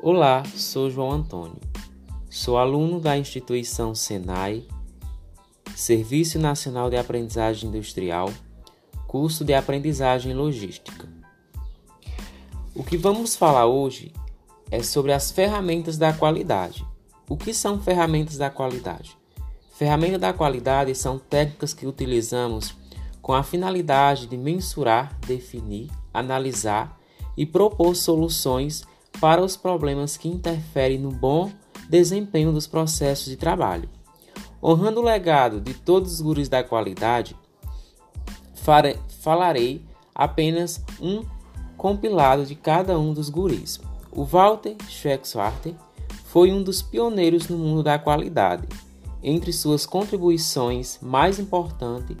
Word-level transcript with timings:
Olá, 0.00 0.44
sou 0.54 0.88
João 0.88 1.10
Antônio. 1.10 1.58
Sou 2.30 2.56
aluno 2.56 3.00
da 3.00 3.18
instituição 3.18 3.96
Senai, 3.96 4.64
Serviço 5.74 6.38
Nacional 6.38 6.88
de 6.88 6.96
Aprendizagem 6.96 7.68
Industrial, 7.68 8.32
curso 9.08 9.44
de 9.44 9.52
Aprendizagem 9.52 10.32
Logística. 10.34 11.08
O 12.76 12.84
que 12.84 12.96
vamos 12.96 13.34
falar 13.34 13.66
hoje 13.66 14.12
é 14.70 14.84
sobre 14.84 15.12
as 15.12 15.32
ferramentas 15.32 15.98
da 15.98 16.12
qualidade. 16.12 16.86
O 17.28 17.36
que 17.36 17.52
são 17.52 17.80
ferramentas 17.80 18.36
da 18.38 18.48
qualidade? 18.48 19.18
Ferramentas 19.72 20.20
da 20.20 20.32
qualidade 20.32 20.94
são 20.94 21.18
técnicas 21.18 21.74
que 21.74 21.88
utilizamos 21.88 22.76
com 23.20 23.32
a 23.32 23.42
finalidade 23.42 24.28
de 24.28 24.36
mensurar, 24.36 25.18
definir, 25.26 25.90
analisar 26.14 26.96
e 27.36 27.44
propor 27.44 27.96
soluções 27.96 28.86
para 29.20 29.42
os 29.42 29.56
problemas 29.56 30.16
que 30.16 30.28
interferem 30.28 30.98
no 30.98 31.10
bom 31.10 31.50
desempenho 31.88 32.52
dos 32.52 32.66
processos 32.66 33.26
de 33.26 33.36
trabalho. 33.36 33.88
Honrando 34.62 35.00
o 35.00 35.04
legado 35.04 35.60
de 35.60 35.74
todos 35.74 36.14
os 36.14 36.20
gurus 36.20 36.48
da 36.48 36.62
qualidade, 36.62 37.36
falarei 39.20 39.84
apenas 40.14 40.82
um 41.00 41.24
compilado 41.76 42.44
de 42.44 42.54
cada 42.54 42.98
um 42.98 43.12
dos 43.12 43.30
guris. 43.30 43.80
O 44.10 44.24
Walter 44.24 44.76
Schweckswarter 44.88 45.74
foi 46.24 46.52
um 46.52 46.62
dos 46.62 46.82
pioneiros 46.82 47.48
no 47.48 47.56
mundo 47.56 47.82
da 47.82 47.98
qualidade. 47.98 48.68
Entre 49.22 49.52
suas 49.52 49.86
contribuições 49.86 50.98
mais 51.00 51.38
importantes 51.38 52.16